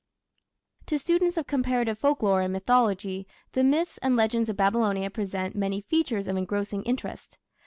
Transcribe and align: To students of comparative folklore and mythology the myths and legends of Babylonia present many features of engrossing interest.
To 0.87 0.97
students 0.97 1.37
of 1.37 1.45
comparative 1.45 1.99
folklore 1.99 2.41
and 2.41 2.51
mythology 2.51 3.27
the 3.51 3.63
myths 3.63 3.99
and 3.99 4.15
legends 4.15 4.49
of 4.49 4.57
Babylonia 4.57 5.11
present 5.11 5.55
many 5.55 5.79
features 5.81 6.27
of 6.27 6.37
engrossing 6.37 6.81
interest. 6.85 7.37